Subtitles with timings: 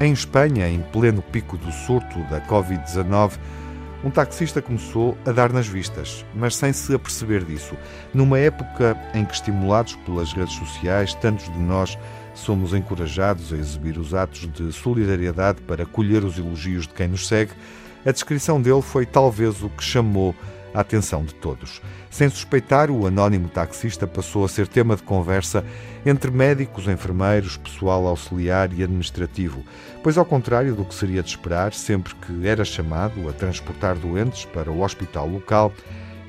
[0.00, 3.32] Em Espanha, em pleno pico do surto da Covid-19,
[4.04, 7.76] um taxista começou a dar nas vistas, mas sem se aperceber disso.
[8.14, 11.98] Numa época em que, estimulados pelas redes sociais, tantos de nós
[12.32, 17.26] somos encorajados a exibir os atos de solidariedade para colher os elogios de quem nos
[17.26, 17.52] segue,
[18.06, 20.32] a descrição dele foi talvez o que chamou
[20.74, 21.80] a atenção de todos.
[22.10, 25.64] Sem suspeitar, o anónimo taxista passou a ser tema de conversa
[26.04, 29.64] entre médicos, enfermeiros, pessoal auxiliar e administrativo,
[30.02, 34.44] pois, ao contrário do que seria de esperar, sempre que era chamado a transportar doentes
[34.44, 35.72] para o hospital local,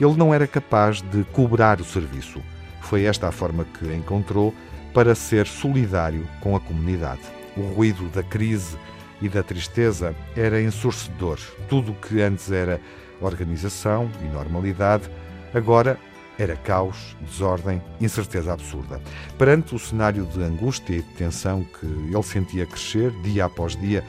[0.00, 2.40] ele não era capaz de cobrar o serviço.
[2.80, 4.54] Foi esta a forma que encontrou
[4.94, 7.22] para ser solidário com a comunidade.
[7.56, 8.76] O ruído da crise
[9.20, 11.38] e da tristeza era ensurdecedor.
[11.68, 12.80] Tudo o que antes era
[13.20, 15.10] organização e normalidade,
[15.54, 15.98] agora
[16.38, 19.00] era caos, desordem, incerteza absurda.
[19.36, 24.04] Perante o cenário de angústia e de tensão que ele sentia crescer dia após dia,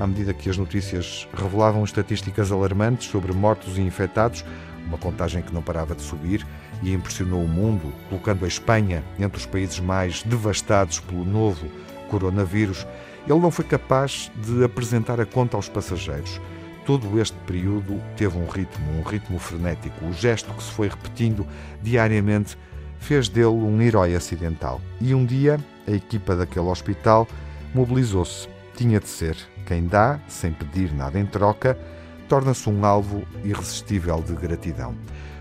[0.00, 4.44] à medida que as notícias revelavam estatísticas alarmantes sobre mortos e infectados,
[4.86, 6.46] uma contagem que não parava de subir
[6.82, 11.68] e impressionou o mundo, colocando a Espanha entre os países mais devastados pelo novo
[12.08, 12.86] coronavírus,
[13.26, 16.40] ele não foi capaz de apresentar a conta aos passageiros.
[16.84, 20.04] Todo este período teve um ritmo, um ritmo frenético.
[20.04, 21.46] O gesto que se foi repetindo
[21.82, 22.58] diariamente
[22.98, 24.80] fez dele um herói acidental.
[25.00, 27.26] E um dia, a equipa daquele hospital
[27.74, 28.48] mobilizou-se.
[28.76, 29.36] Tinha de ser.
[29.66, 31.78] Quem dá, sem pedir nada em troca,
[32.28, 34.94] torna-se um alvo irresistível de gratidão.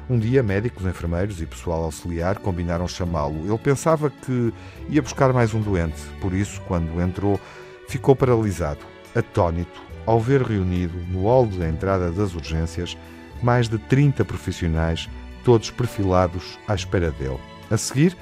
[0.10, 3.46] Um dia, médicos, enfermeiros e pessoal auxiliar combinaram chamá-lo.
[3.46, 4.54] Ele pensava que
[4.90, 7.40] ia buscar mais um doente, por isso, quando entrou,
[7.88, 8.80] ficou paralisado,
[9.16, 12.98] atónito, ao ver reunido no hall da entrada das urgências
[13.42, 15.10] mais de 30 profissionais,
[15.44, 17.40] todos perfilados à espera dele.
[17.70, 18.16] A seguir,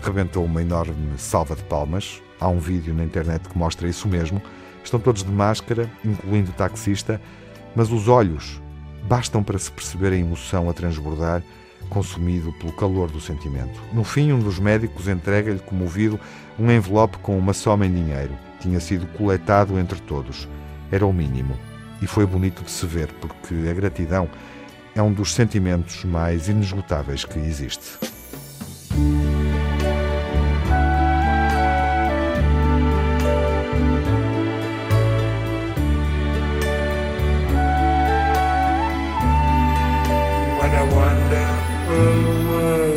[0.00, 2.22] rebentou uma enorme salva de palmas.
[2.40, 4.40] Há um vídeo na internet que mostra isso mesmo.
[4.84, 7.20] Estão todos de máscara, incluindo o taxista,
[7.74, 8.60] mas os olhos
[9.04, 11.42] bastam para se perceber a emoção a transbordar,
[11.88, 13.80] consumido pelo calor do sentimento.
[13.92, 16.20] No fim, um dos médicos entrega-lhe, comovido,
[16.58, 20.48] um envelope com uma soma em dinheiro tinha sido coletado entre todos.
[20.90, 21.58] Era o mínimo.
[22.00, 24.28] E foi bonito de se ver, porque a gratidão
[24.94, 27.98] é um dos sentimentos mais inesgotáveis que existe.
[40.58, 42.78] What a wonderful world.
[42.80, 42.87] Oh, oh.